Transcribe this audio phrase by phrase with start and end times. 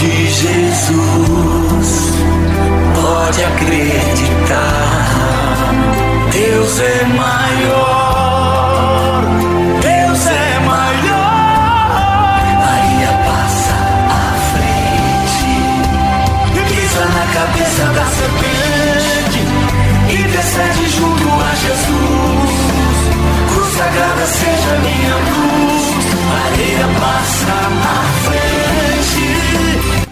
[0.00, 0.57] Jesus.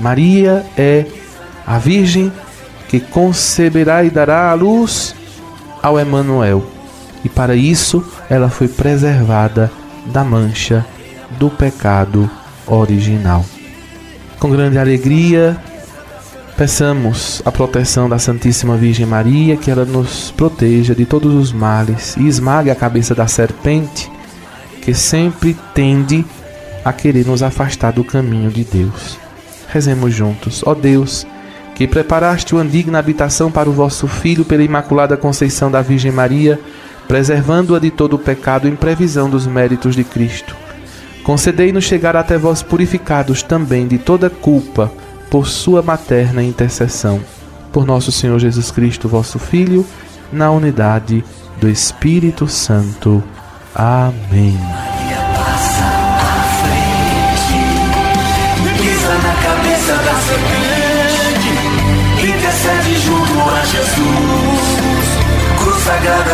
[0.06, 1.04] Maria é
[1.66, 2.32] a Virgem
[2.88, 5.16] que conceberá e dará a luz
[5.82, 6.64] ao Emanuel.
[7.24, 9.68] E para isso ela foi preservada
[10.06, 10.86] da mancha
[11.40, 12.30] do pecado
[12.68, 13.44] original.
[14.38, 15.60] Com grande alegria,
[16.56, 22.16] Peçamos a proteção da Santíssima Virgem Maria, que ela nos proteja de todos os males
[22.16, 24.10] e esmague a cabeça da serpente
[24.80, 26.24] que sempre tende
[26.82, 29.25] a querer nos afastar do caminho de Deus.
[29.69, 30.62] Rezemos juntos.
[30.64, 31.27] Ó Deus,
[31.75, 36.59] que preparaste uma digna habitação para o vosso Filho pela Imaculada Conceição da Virgem Maria,
[37.06, 40.56] preservando-a de todo o pecado em previsão dos méritos de Cristo.
[41.22, 44.91] Concedei-nos chegar até vós purificados também de toda culpa
[45.31, 47.20] por sua materna intercessão.
[47.72, 49.84] Por nosso Senhor Jesus Cristo, vosso Filho,
[50.33, 51.25] na unidade
[51.61, 53.22] do Espírito Santo.
[53.75, 54.56] Amém.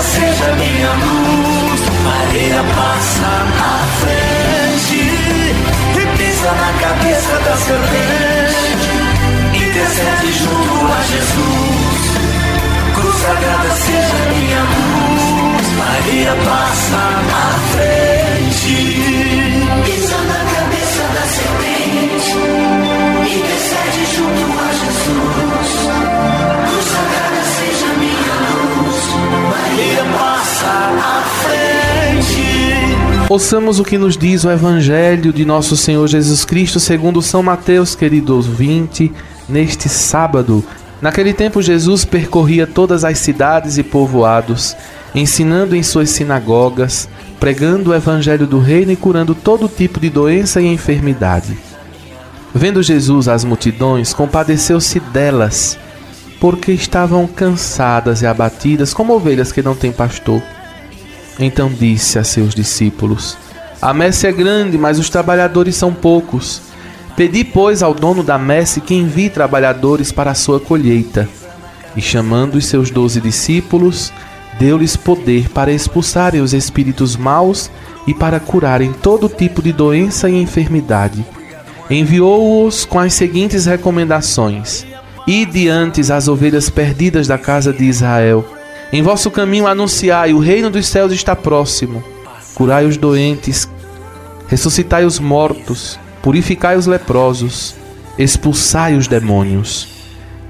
[0.02, 5.00] Seja minha luz, Maria passa à frente,
[5.96, 8.66] e pisa na cabeça da serpente,
[9.54, 12.02] intercede junto a Jesus.
[12.94, 17.61] Cruz sagrada seja minha luz, Maria passa à frente.
[33.32, 37.94] Ouçamos o que nos diz o Evangelho de nosso Senhor Jesus Cristo segundo São Mateus,
[37.94, 39.10] querido ouvinte,
[39.48, 40.62] neste sábado.
[41.00, 44.76] Naquele tempo Jesus percorria todas as cidades e povoados,
[45.14, 47.08] ensinando em suas sinagogas,
[47.40, 51.56] pregando o evangelho do reino e curando todo tipo de doença e enfermidade.
[52.54, 55.78] Vendo Jesus as multidões, compadeceu-se delas,
[56.38, 60.42] porque estavam cansadas e abatidas como ovelhas que não têm pastor.
[61.38, 63.36] Então disse a seus discípulos:
[63.80, 66.62] A messe é grande, mas os trabalhadores são poucos.
[67.16, 71.28] Pedi, pois, ao dono da messe que envie trabalhadores para a sua colheita.
[71.94, 74.12] E chamando os seus doze discípulos,
[74.58, 77.70] deu-lhes poder para expulsarem os espíritos maus
[78.06, 81.24] e para curarem todo tipo de doença e enfermidade.
[81.90, 84.86] Enviou-os com as seguintes recomendações:
[85.26, 88.44] Ide antes as ovelhas perdidas da casa de Israel.
[88.92, 92.04] Em vosso caminho anunciai: o reino dos céus está próximo.
[92.54, 93.68] Curai os doentes,
[94.46, 97.74] ressuscitai os mortos, purificai os leprosos,
[98.18, 99.88] expulsai os demônios.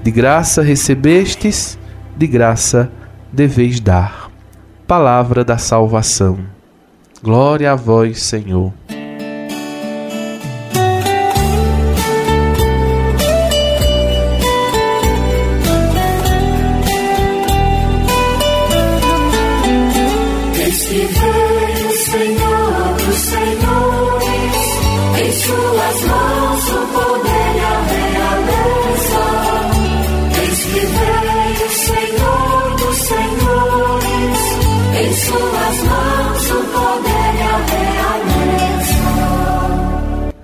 [0.03, 1.79] De graça recebestes,
[2.17, 2.91] de graça
[3.31, 4.29] deveis dar.
[4.85, 6.39] Palavra da salvação.
[7.23, 8.73] Glória a vós, Senhor.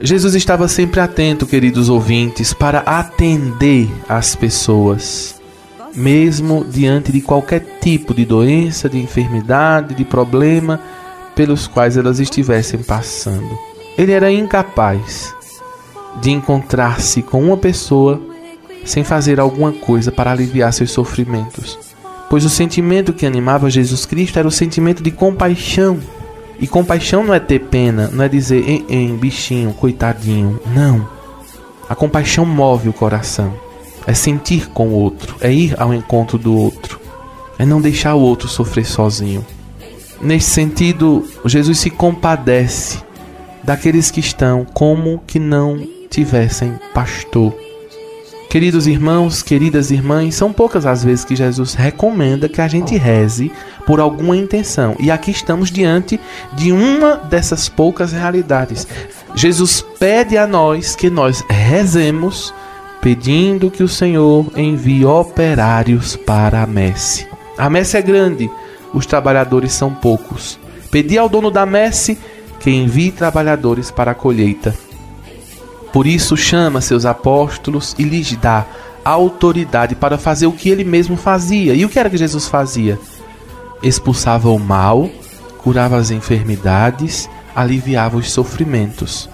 [0.01, 5.35] Jesus estava sempre atento, queridos ouvintes, para atender as pessoas,
[5.93, 10.79] mesmo diante de qualquer tipo de doença, de enfermidade, de problema
[11.35, 13.57] pelos quais elas estivessem passando.
[13.97, 15.35] Ele era incapaz
[16.21, 18.21] de encontrar-se com uma pessoa
[18.85, 21.77] sem fazer alguma coisa para aliviar seus sofrimentos,
[22.29, 25.99] pois o sentimento que animava Jesus Cristo era o sentimento de compaixão
[26.61, 30.59] E compaixão não é ter pena, não é dizer, em, em bichinho, coitadinho.
[30.73, 31.07] Não.
[31.87, 33.53] A compaixão move o coração.
[34.05, 36.99] É sentir com o outro, é ir ao encontro do outro,
[37.59, 39.45] é não deixar o outro sofrer sozinho.
[40.21, 42.99] Nesse sentido, Jesus se compadece
[43.63, 45.79] daqueles que estão como que não
[46.09, 47.53] tivessem pastor.
[48.49, 53.51] Queridos irmãos, queridas irmãs, são poucas as vezes que Jesus recomenda que a gente reze
[53.85, 54.95] por alguma intenção.
[54.99, 56.19] E aqui estamos diante
[56.53, 58.87] de uma dessas poucas realidades.
[59.35, 62.51] Jesus pede a nós que nós rezemos
[62.99, 67.27] pedindo que o Senhor envie operários para a messe.
[67.55, 68.49] A messe é grande,
[68.91, 70.59] os trabalhadores são poucos.
[70.89, 72.17] Pedi ao dono da messe
[72.59, 74.88] que envie trabalhadores para a colheita.
[75.91, 78.65] Por isso chama seus apóstolos e lhes dá
[79.03, 81.73] autoridade para fazer o que ele mesmo fazia.
[81.73, 82.99] E o que era que Jesus fazia?
[83.81, 85.09] Expulsava o mal,
[85.57, 89.29] curava as enfermidades, aliviava os sofrimentos.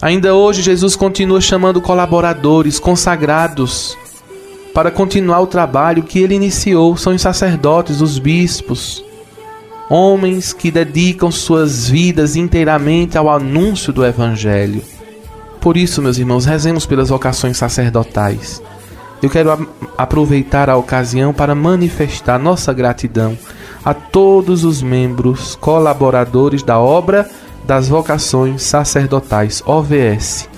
[0.00, 3.98] Ainda hoje, Jesus continua chamando colaboradores consagrados
[4.72, 6.96] para continuar o trabalho que ele iniciou.
[6.96, 9.04] São os sacerdotes, os bispos,
[9.90, 14.82] homens que dedicam suas vidas inteiramente ao anúncio do Evangelho.
[15.60, 18.62] Por isso, meus irmãos, rezemos pelas vocações sacerdotais.
[19.22, 19.68] Eu quero
[19.98, 23.36] aproveitar a ocasião para manifestar nossa gratidão
[23.84, 27.28] a todos os membros colaboradores da obra
[27.66, 30.48] das vocações sacerdotais, OVS.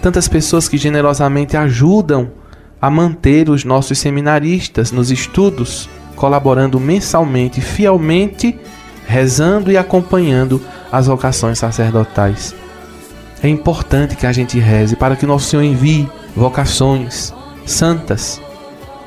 [0.00, 2.32] Tantas pessoas que generosamente ajudam
[2.80, 8.58] a manter os nossos seminaristas nos estudos, colaborando mensalmente, fielmente,
[9.06, 12.54] rezando e acompanhando as vocações sacerdotais.
[13.42, 17.32] É importante que a gente reze para que nosso Senhor envie vocações
[17.66, 18.40] santas,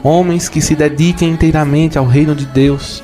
[0.04, 3.04] homens que se dediquem inteiramente ao reino de Deus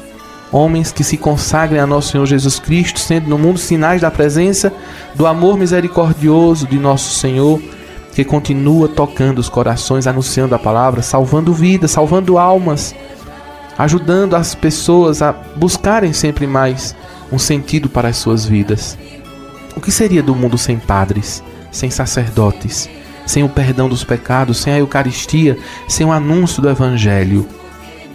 [0.51, 4.73] homens que se consagrem a nosso Senhor Jesus Cristo, sendo no mundo sinais da presença
[5.15, 7.61] do amor misericordioso de nosso Senhor,
[8.13, 12.95] que continua tocando os corações, anunciando a palavra, salvando vidas, salvando almas,
[13.77, 16.95] ajudando as pessoas a buscarem sempre mais
[17.31, 18.97] um sentido para as suas vidas.
[19.79, 21.41] O que seria do mundo sem padres,
[21.71, 22.89] sem sacerdotes,
[23.25, 27.47] sem o perdão dos pecados, sem a Eucaristia, sem o anúncio do Evangelho?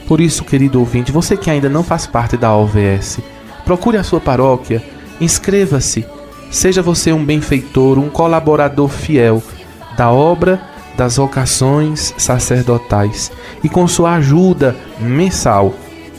[0.07, 3.19] Por isso, querido ouvinte, você que ainda não faz parte da OVS,
[3.65, 4.85] procure a sua paróquia,
[5.19, 6.05] inscreva-se,
[6.51, 9.43] seja você um benfeitor, um colaborador fiel
[9.97, 10.61] da obra
[10.99, 13.33] das vocações sacerdotais
[13.63, 15.73] e com sua ajuda mensal,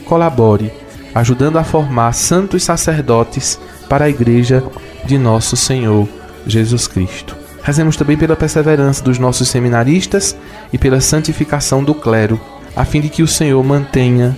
[0.06, 0.72] colabore,
[1.14, 4.62] ajudando a formar santos sacerdotes para a igreja
[5.04, 6.08] de nosso Senhor
[6.46, 7.36] Jesus Cristo.
[7.62, 10.36] Rezemos também pela perseverança dos nossos seminaristas
[10.72, 12.40] e pela santificação do clero
[12.76, 14.36] a fim de que o Senhor mantenha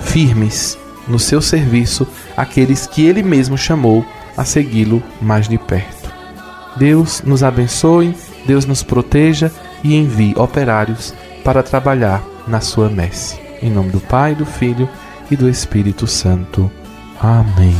[0.00, 0.78] firmes
[1.08, 2.06] no seu serviço
[2.36, 4.04] aqueles que ele mesmo chamou
[4.36, 6.12] a segui-lo mais de perto.
[6.76, 8.14] Deus nos abençoe,
[8.46, 9.50] Deus nos proteja
[9.82, 13.40] e envie operários para trabalhar na sua messe.
[13.62, 14.88] Em nome do Pai, do Filho
[15.30, 16.70] e do Espírito Santo.
[17.20, 17.74] Amém.